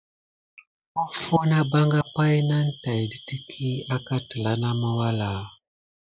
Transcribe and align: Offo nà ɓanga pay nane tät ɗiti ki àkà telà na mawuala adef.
Offo 1.03 1.37
nà 1.49 1.59
ɓanga 1.71 2.01
pay 2.13 2.35
nane 2.49 2.71
tät 2.83 2.99
ɗiti 3.09 3.35
ki 3.49 3.67
àkà 3.95 4.15
telà 4.29 4.51
na 4.61 4.69
mawuala 4.81 5.27
adef. 5.39 5.49